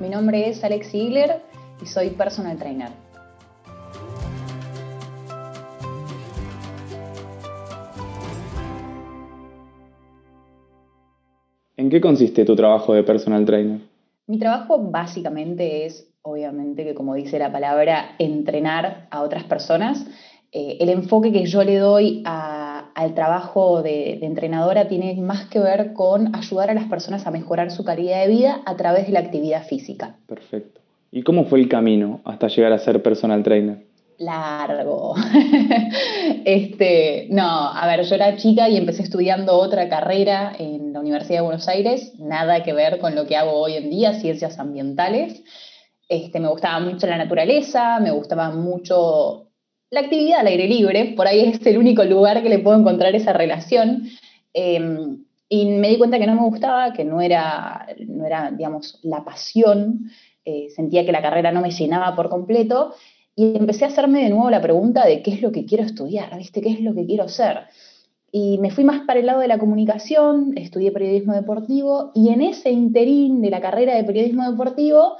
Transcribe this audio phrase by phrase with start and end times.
[0.00, 1.40] Mi nombre es Alex Ziegler
[1.82, 2.90] y soy personal trainer.
[11.76, 13.80] ¿En qué consiste tu trabajo de personal trainer?
[14.28, 20.06] Mi trabajo básicamente es, obviamente, que como dice la palabra, entrenar a otras personas.
[20.52, 22.22] Eh, el enfoque que yo le doy
[22.98, 27.30] al trabajo de, de, entrenadora tiene más que ver con ayudar a las personas a
[27.30, 30.16] mejorar su calidad de vida a través de la actividad física.
[30.26, 30.80] Perfecto.
[31.12, 33.88] ¿Y cómo fue el camino hasta llegar a ser personal trainer?
[34.18, 35.14] largo.
[36.44, 41.38] este, no, a ver, yo era chica y empecé estudiando otra carrera en la Universidad
[41.38, 45.42] de Buenos Aires, nada que ver con lo que hago hoy en día, ciencias ambientales.
[46.08, 49.47] Este, me gustaba mucho la naturaleza, me gustaba mucho
[49.90, 53.14] la actividad al aire libre, por ahí es el único lugar que le puedo encontrar
[53.14, 54.08] esa relación.
[54.52, 59.00] Em, y me di cuenta que no me gustaba, que no era, no era digamos,
[59.02, 60.10] la pasión,
[60.44, 62.94] eh, sentía que la carrera no me llenaba por completo
[63.34, 66.36] y empecé a hacerme de nuevo la pregunta de qué es lo que quiero estudiar,
[66.36, 66.60] ¿viste?
[66.60, 67.68] ¿Qué es lo que quiero ser?
[68.30, 72.42] Y me fui más para el lado de la comunicación, estudié periodismo deportivo y en
[72.42, 75.16] ese interín de la carrera de periodismo deportivo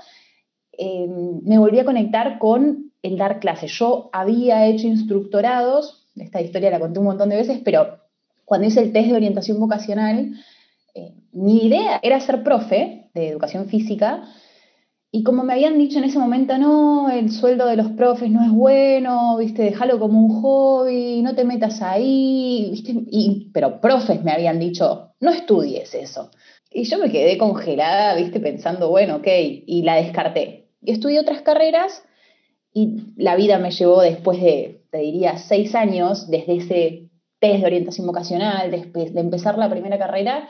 [0.73, 3.73] em, me volví a conectar con el dar clases.
[3.73, 7.99] Yo había hecho instructorados, esta historia la conté un montón de veces, pero
[8.45, 10.33] cuando hice el test de orientación vocacional,
[10.95, 14.25] eh, mi idea era ser profe de educación física,
[15.11, 18.45] y como me habían dicho en ese momento, no, el sueldo de los profes no
[18.45, 22.95] es bueno, viste, déjalo como un hobby, no te metas ahí, viste,
[23.55, 26.31] pero profes me habían dicho, no estudies eso.
[26.71, 29.27] Y yo me quedé congelada, viste, pensando, bueno, ok,
[29.67, 30.69] y la descarté.
[30.83, 32.03] Y estudié otras carreras
[32.73, 37.09] y la vida me llevó después de, te diría, seis años, desde ese
[37.41, 40.49] test de orientación vocacional, después de empezar la primera carrera,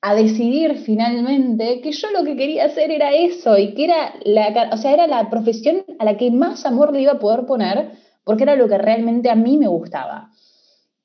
[0.00, 4.70] a decidir finalmente que yo lo que quería hacer era eso y que era la,
[4.72, 7.92] o sea, era la profesión a la que más amor le iba a poder poner
[8.24, 10.30] porque era lo que realmente a mí me gustaba.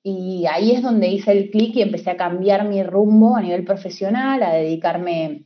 [0.02, 3.66] Y ahí es donde hice el clic y empecé a cambiar mi rumbo a nivel
[3.66, 5.46] profesional, a dedicarme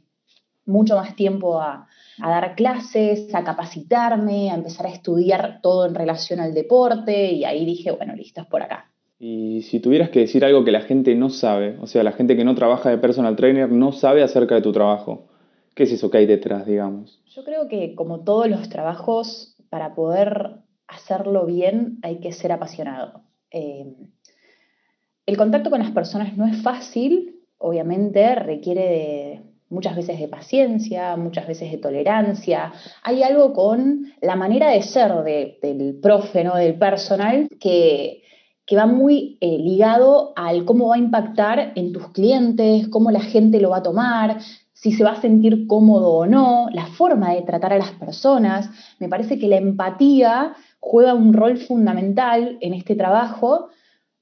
[0.65, 1.87] mucho más tiempo a,
[2.21, 7.45] a dar clases, a capacitarme, a empezar a estudiar todo en relación al deporte y
[7.45, 8.91] ahí dije, bueno, listo, es por acá.
[9.19, 12.35] Y si tuvieras que decir algo que la gente no sabe, o sea, la gente
[12.35, 15.27] que no trabaja de personal trainer no sabe acerca de tu trabajo,
[15.75, 17.21] ¿qué es eso que hay detrás, digamos?
[17.27, 20.57] Yo creo que como todos los trabajos, para poder
[20.87, 23.21] hacerlo bien hay que ser apasionado.
[23.51, 23.93] Eh,
[25.25, 31.15] el contacto con las personas no es fácil, obviamente requiere de, muchas veces de paciencia,
[31.15, 32.71] muchas veces de tolerancia.
[33.01, 36.55] Hay algo con la manera de ser del profe, ¿no?
[36.55, 38.21] del personal, que
[38.71, 43.19] que va muy eh, ligado al cómo va a impactar en tus clientes, cómo la
[43.19, 44.37] gente lo va a tomar,
[44.71, 48.69] si se va a sentir cómodo o no, la forma de tratar a las personas.
[48.97, 53.67] Me parece que la empatía juega un rol fundamental en este trabajo,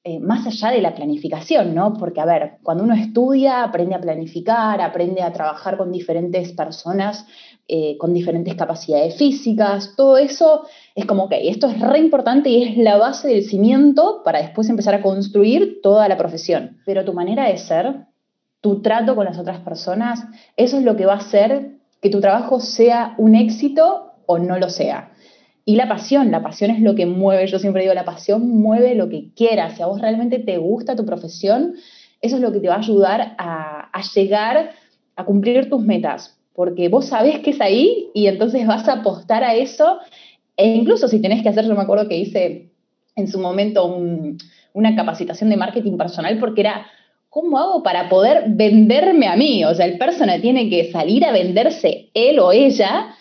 [0.03, 1.93] eh, más allá de la planificación, ¿no?
[1.93, 7.25] Porque, a ver, cuando uno estudia, aprende a planificar, aprende a trabajar con diferentes personas
[7.71, 10.65] eh, con diferentes capacidades físicas, todo eso
[10.95, 14.67] es como, ok, esto es re importante y es la base del cimiento para después
[14.69, 16.79] empezar a construir toda la profesión.
[16.83, 18.07] Pero tu manera de ser,
[18.59, 20.25] tu trato con las otras personas,
[20.57, 24.57] eso es lo que va a hacer que tu trabajo sea un éxito o no
[24.57, 25.11] lo sea.
[25.65, 28.95] Y la pasión, la pasión es lo que mueve, yo siempre digo, la pasión mueve
[28.95, 29.75] lo que quieras.
[29.75, 31.75] Si a vos realmente te gusta tu profesión,
[32.21, 34.71] eso es lo que te va a ayudar a, a llegar
[35.15, 39.45] a cumplir tus metas porque vos sabés que es ahí y entonces vas a apostar
[39.45, 39.99] a eso.
[40.57, 42.69] E incluso si tenés que hacer, yo me acuerdo que hice
[43.15, 43.97] en su momento
[44.73, 46.85] una capacitación de marketing personal porque era,
[47.29, 49.63] ¿cómo hago para poder venderme a mí?
[49.63, 53.15] O sea, el personal tiene que salir a venderse él o ella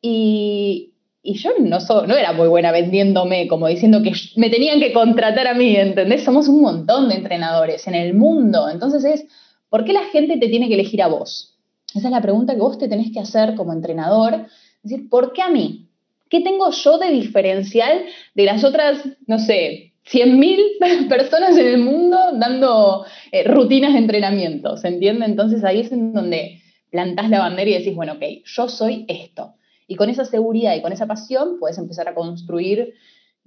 [0.00, 0.92] y,
[1.34, 5.54] yo no, no era muy buena vendiéndome, como diciendo que me tenían que contratar a
[5.54, 6.24] mí, ¿entendés?
[6.24, 8.68] Somos un montón de entrenadores en el mundo.
[8.70, 9.26] Entonces es,
[9.68, 11.58] ¿por qué la gente te tiene que elegir a vos?
[11.94, 14.46] Esa es la pregunta que vos te tenés que hacer como entrenador.
[14.84, 15.88] Es decir, ¿por qué a mí?
[16.28, 22.18] ¿Qué tengo yo de diferencial de las otras, no sé, 100.000 personas en el mundo
[22.34, 24.76] dando eh, rutinas de entrenamiento?
[24.76, 25.26] ¿Se entiende?
[25.26, 29.55] Entonces ahí es en donde plantás la bandera y decís, bueno, ok, yo soy esto.
[29.86, 32.94] Y con esa seguridad y con esa pasión puedes empezar a construir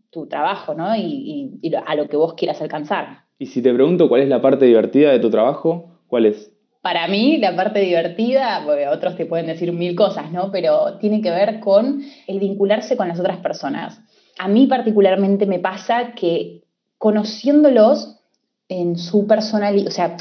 [0.09, 0.95] tu trabajo, ¿no?
[0.95, 3.25] Y, y a lo que vos quieras alcanzar.
[3.37, 6.51] Y si te pregunto cuál es la parte divertida de tu trabajo, ¿cuál es?
[6.81, 10.51] para mí la parte divertida, porque otros te pueden decir mil cosas, ¿no?
[10.51, 13.99] Pero tiene que ver con el vincularse con las otras personas.
[14.37, 16.63] A mí particularmente me pasa que
[16.97, 18.17] conociéndolos
[18.69, 20.17] en su personalidad, o sea,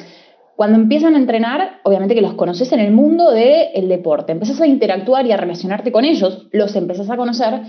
[0.58, 4.66] Cuando empiezan a entrenar, obviamente que los conoces en el mundo del deporte, empezás a
[4.66, 7.60] interactuar y a relacionarte con ellos, los empezás a conocer,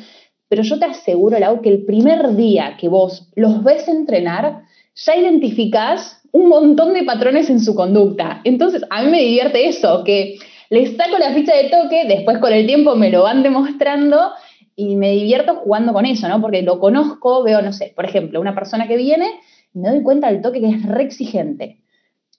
[0.47, 4.63] pero yo te aseguro, Lau, que el primer día que vos los ves entrenar,
[4.95, 8.41] ya identificás un montón de patrones en su conducta.
[8.43, 10.39] Entonces, a mí me divierte eso, que
[10.71, 14.31] les saco la ficha de toque, después con el tiempo me lo van demostrando
[14.75, 16.41] y me divierto jugando con eso, ¿no?
[16.41, 19.29] Porque lo conozco, veo, no sé, por ejemplo, una persona que viene
[19.75, 21.77] y me doy cuenta del toque que es re exigente.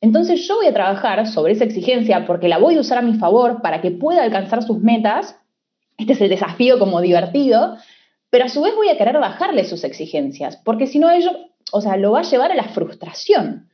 [0.01, 3.15] Entonces yo voy a trabajar sobre esa exigencia porque la voy a usar a mi
[3.15, 5.37] favor para que pueda alcanzar sus metas.
[5.99, 7.77] Este es el desafío como divertido,
[8.31, 11.33] pero a su vez voy a querer bajarle sus exigencias, porque si no ello,
[11.73, 13.69] o sea, lo va a llevar a la frustración,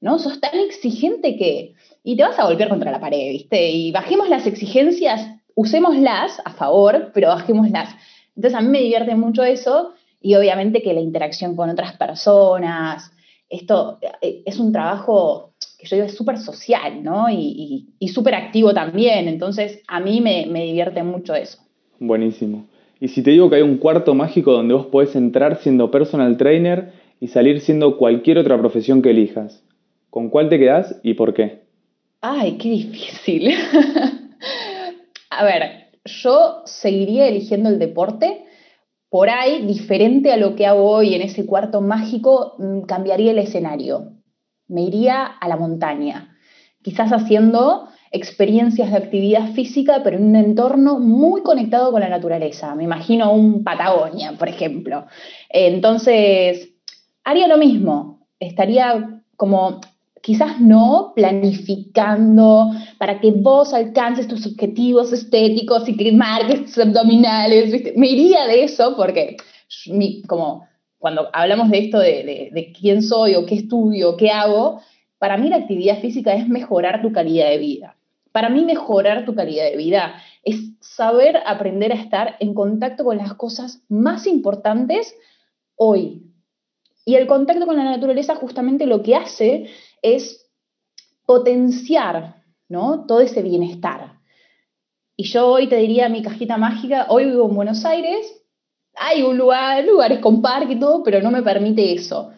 [0.00, 0.18] ¿no?
[0.18, 1.74] Sos tan exigente que,
[2.04, 3.70] y te vas a golpear contra la pared, ¿viste?
[3.70, 7.88] Y bajemos las exigencias, usémoslas a favor, pero bajémoslas.
[8.36, 13.10] Entonces a mí me divierte mucho eso y obviamente que la interacción con otras personas,
[13.48, 15.51] esto eh, es un trabajo
[15.82, 17.28] que yo digo es súper social, ¿no?
[17.28, 19.26] Y, súper activo también.
[19.26, 21.58] Entonces, a mí me, me, divierte mucho eso.
[21.98, 22.66] Buenísimo.
[23.00, 26.36] Y si te digo que hay un cuarto mágico donde vos podés entrar siendo personal
[26.36, 29.64] trainer y salir siendo cualquier otra profesión que elijas,
[30.08, 31.62] ¿con cuál te quedás y por qué?
[32.20, 33.52] Ay, qué difícil.
[35.30, 38.44] a ver, yo seguiría eligiendo el deporte.
[39.08, 43.38] Por ahí, diferente a lo que hago hoy en ese cuarto mágico, mm, cambiaría el
[43.38, 44.21] escenario
[44.72, 46.36] me iría a la montaña,
[46.82, 52.74] quizás haciendo experiencias de actividad física, pero en un entorno muy conectado con la naturaleza.
[52.74, 55.06] Me imagino un Patagonia, por ejemplo.
[55.48, 56.70] Entonces,
[57.24, 58.26] haría lo mismo.
[58.40, 59.80] Estaría como,
[60.22, 67.94] quizás no planificando para que vos alcances tus objetivos estéticos y que marques tus abdominales.
[67.96, 69.36] Me iría de eso porque
[70.26, 70.66] como
[71.02, 74.80] cuando hablamos de esto de, quién soy o qué estudio, qué hago,
[75.18, 77.96] para mí la actividad física es mejorar tu calidad de vida.
[78.30, 80.14] Para mí mejorar tu calidad de vida
[80.44, 85.12] es saber aprender a estar en contacto con las cosas más importantes
[85.74, 86.22] hoy.
[87.04, 89.66] Y el contacto con la naturaleza justamente lo que hace
[90.02, 90.48] es
[91.26, 93.06] potenciar ¿no?
[93.06, 94.20] todo ese bienestar.
[95.16, 98.41] Y yo hoy te diría mi cajita mágica, hoy vivo en Buenos Aires,
[98.96, 102.32] hay un lugar, lugares con parque y todo, pero no me permite eso.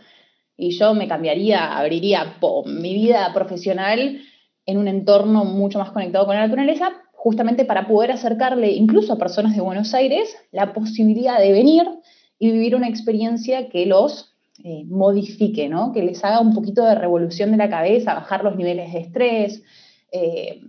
[0.57, 2.37] Y yo me cambiaría, abriría
[2.67, 4.21] mi vida profesional
[4.67, 9.19] en un entorno mucho más conectado con la naturaleza, justamente para poder acercarle incluso a
[9.19, 11.85] personas de Buenos Aires la posibilidad de venir
[12.39, 15.93] y vivir una experiencia que los eh, modifique, ¿no?
[15.93, 19.63] que les haga un poquito de revolución de la cabeza, bajar los niveles de estrés,
[20.13, 20.61] eh,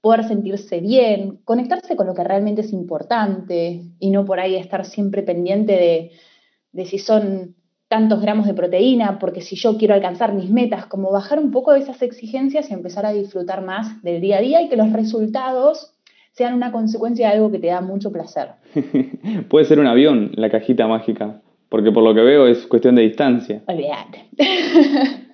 [0.00, 4.84] poder sentirse bien, conectarse con lo que realmente es importante y no por ahí estar
[4.84, 6.12] siempre pendiente
[6.72, 7.54] de, si son
[7.88, 11.72] tantos gramos de proteína, porque si yo quiero alcanzar mis metas, como bajar un poco
[11.72, 14.92] de esas exigencias y empezar a disfrutar más del día a día y que los
[14.92, 15.94] resultados
[16.32, 18.50] sean una consecuencia de algo que te da mucho placer.
[19.48, 23.02] Puede ser un avión, la cajita mágica, porque por lo que veo es cuestión de
[23.02, 23.62] distancia.
[23.66, 24.28] Olvídate.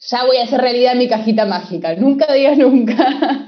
[0.00, 3.06] ya voy a hacer realidad mi cajita mágica, nunca digas nunca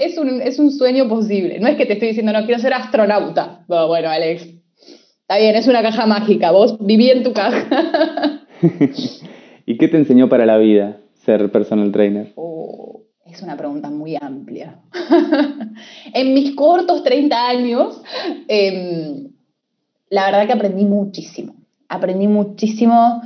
[0.00, 1.58] es un, es un sueño posible.
[1.60, 3.64] No es que te estoy diciendo, no quiero ser astronauta.
[3.66, 4.46] bueno, Alex,
[5.22, 6.50] está bien, es una caja mágica.
[6.50, 8.46] Vos viví en tu caja.
[9.66, 12.32] ¿Y qué te enseñó para la vida ser personal trainer?
[12.36, 14.80] Oh, es una pregunta muy amplia.
[16.14, 18.00] en mis cortos 30 años,
[18.48, 19.28] em,
[20.08, 21.54] la verdad que aprendí muchísimo.
[21.88, 23.22] Aprendí muchísimo,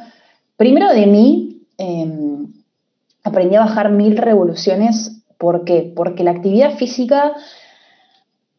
[0.56, 2.52] primero de mí, em,
[3.22, 5.92] aprendí a bajar mil revoluciones ¿Por qué?
[5.96, 7.32] Porque la actividad física,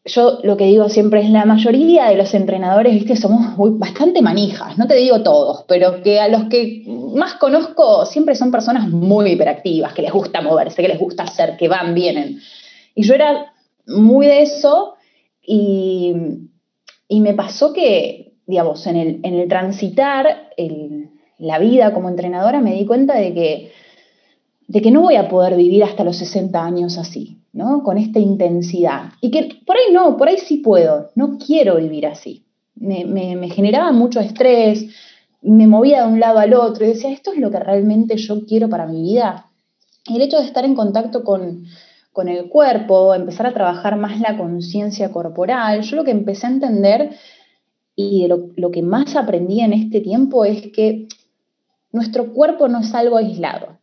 [0.04, 4.76] yo lo que digo siempre es la mayoría de los entrenadores, viste, somos bastante manijas,
[4.76, 9.30] no te digo todos, pero que a los que más conozco siempre son personas muy
[9.30, 12.38] hiperactivas, que les gusta moverse, que les gusta hacer, que van, vienen.
[12.94, 13.54] Y yo era
[13.86, 14.96] muy de eso
[15.40, 16.12] y,
[17.08, 20.50] me pasó que, digamos, en el, en el transitar
[21.38, 23.72] la vida como entrenadora me di cuenta de que
[24.66, 27.82] de que no voy a poder vivir hasta los 60 años así, ¿no?
[27.82, 29.12] Con esta intensidad.
[29.20, 32.44] Y que por ahí no, por ahí sí puedo, no quiero vivir así.
[32.76, 34.86] Me, generaba mucho estrés,
[35.42, 38.44] me movía de un lado al otro y decía, esto es lo que realmente yo
[38.46, 39.50] quiero para mi vida.
[40.06, 41.66] Y el hecho de estar en contacto con,
[42.26, 47.10] el cuerpo, empezar a trabajar más la conciencia corporal, yo lo que empecé a entender
[47.96, 51.06] y lo, lo que más aprendí en este tiempo es que
[51.92, 53.73] nuestro cuerpo no es algo aislado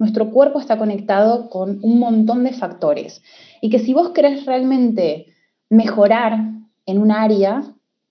[0.00, 3.22] nuestro cuerpo está conectado con un montón de factores
[3.60, 5.26] y que si vos querés realmente
[5.68, 6.40] mejorar
[6.86, 7.62] en un área,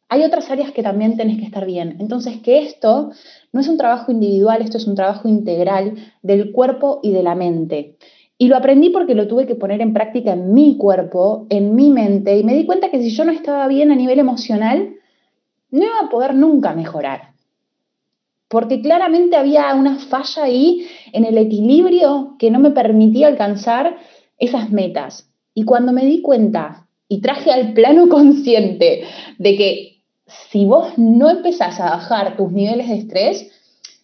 [0.08, 1.98] hay otras áreas que también tenés que estar bien.
[2.00, 3.12] Entonces, que esto
[3.52, 7.36] no es un trabajo individual, esto es un trabajo integral del cuerpo y de la
[7.36, 7.98] mente.
[8.38, 11.90] Y lo aprendí porque lo tuve que poner en práctica en mi cuerpo, en mi
[11.90, 14.94] mente, y me di cuenta que si yo no estaba bien a nivel emocional,
[15.72, 17.29] no iba a poder nunca mejorar.
[18.50, 23.98] Porque claramente había una falla ahí en el equilibrio que no me permitía alcanzar
[24.40, 25.30] esas metas.
[25.54, 29.04] Y cuando me di cuenta y traje al plano consciente
[29.38, 33.52] de que si vos no empezás a bajar tus niveles de estrés,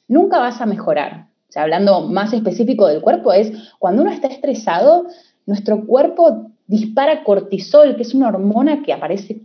[0.07, 1.27] nunca vas a mejorar.
[1.49, 5.07] O sea, hablando más específico del cuerpo, es cuando uno está estresado,
[5.45, 9.41] nuestro cuerpo dispara cortisol, que es una hormona que aparece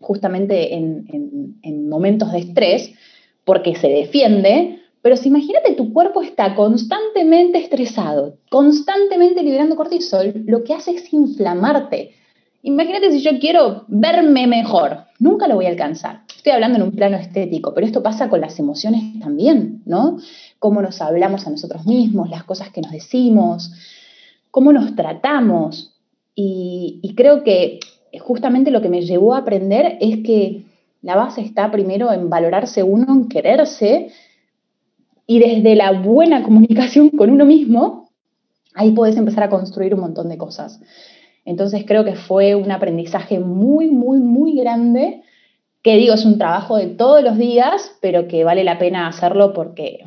[0.00, 2.92] justamente en, en momentos de estrés,
[3.44, 10.62] porque se defiende, pero si imagínate tu cuerpo está constantemente estresado, constantemente liberando cortisol, lo
[10.62, 12.14] que hace es inflamarte.
[12.62, 16.22] Imagínate si yo quiero verme mejor, nunca lo voy a alcanzar.
[16.36, 20.18] Estoy hablando en un plano estético, pero esto pasa con las emociones también, ¿no?
[20.60, 23.72] Cómo nos hablamos a nosotros mismos, las cosas que nos decimos,
[24.52, 25.96] cómo nos tratamos.
[26.36, 27.80] Y, y creo que
[28.20, 30.64] justamente lo que me llevó a aprender es que
[31.02, 34.10] la base está primero en valorarse uno, en quererse,
[35.26, 38.08] y desde la buena comunicación con uno mismo,
[38.74, 40.80] ahí puedes empezar a construir un montón de cosas.
[41.44, 45.22] Entonces creo que fue un aprendizaje muy, muy, muy grande,
[45.82, 49.52] que digo, es un trabajo de todos los días, pero que vale la pena hacerlo
[49.52, 50.00] porque,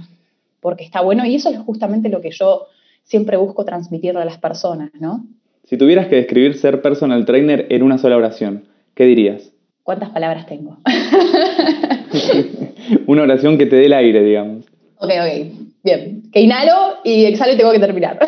[0.61, 2.67] porque está bueno y eso es justamente lo que yo
[3.03, 5.25] siempre busco transmitirle a las personas, ¿no?
[5.65, 9.54] Si tuvieras que describir ser personal trainer en una sola oración, ¿qué dirías?
[9.85, 10.79] ¿Cuántas palabras tengo?
[13.05, 14.65] una oración que te dé el aire, digamos.
[14.97, 16.23] Ok, ok, bien.
[16.31, 18.19] Que inhalo y exhalo y tengo que terminar.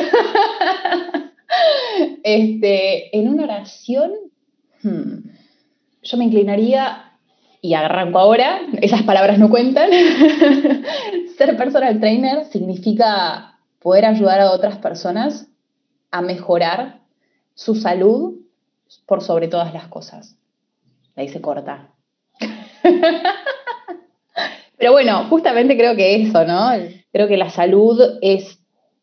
[2.24, 4.12] Este, en una oración,
[4.84, 5.30] hmm,
[6.04, 7.14] yo me inclinaría,
[7.62, 9.90] y arranco ahora, esas palabras no cuentan,
[11.38, 15.48] ser personal trainer significa poder ayudar a otras personas
[16.12, 17.00] a mejorar
[17.56, 18.36] su salud
[19.06, 20.38] por sobre todas las cosas.
[21.18, 21.94] Ahí se corta.
[24.78, 26.70] Pero bueno, justamente creo que eso, ¿no?
[27.12, 28.58] Creo que la salud es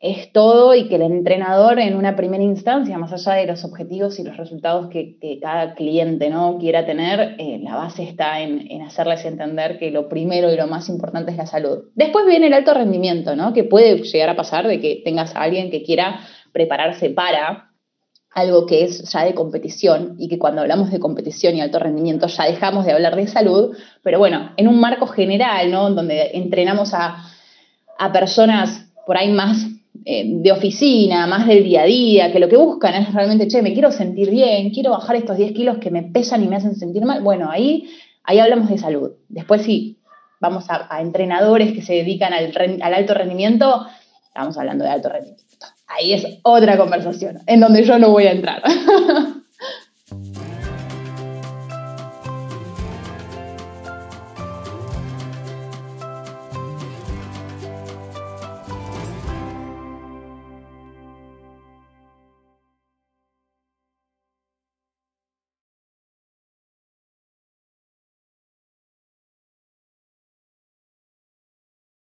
[0.04, 4.18] es todo y que el entrenador en una primera instancia, más allá de los objetivos
[4.18, 6.58] y los resultados que, cada cliente ¿no?
[6.58, 10.90] quiera tener, eh, la base está en, hacerles entender que lo primero y lo más
[10.90, 11.84] importante es la salud.
[11.94, 13.54] Después viene el alto rendimiento, ¿no?
[13.54, 16.20] que puede llegar a pasar de que tengas a alguien que quiera
[16.52, 17.70] prepararse para
[18.34, 22.26] algo que es ya de competición y que cuando hablamos de competición y alto rendimiento
[22.26, 25.90] ya dejamos de hablar de salud, pero bueno, en un marco general, ¿no?
[25.90, 27.24] Donde entrenamos a,
[27.98, 29.66] a personas por ahí más
[30.04, 33.62] eh, de oficina, más del día a día, que lo que buscan es realmente, che,
[33.62, 36.74] me quiero sentir bien, quiero bajar estos 10 kilos que me pesan y me hacen
[36.74, 37.88] sentir mal, bueno, ahí,
[38.24, 39.12] ahí hablamos de salud.
[39.28, 39.98] Después sí,
[40.40, 43.86] vamos a, entrenadores que se dedican al, al alto rendimiento,
[44.26, 45.53] estamos hablando de alto rendimiento.
[45.86, 48.62] Ahí es otra conversación, en donde yo no voy a entrar.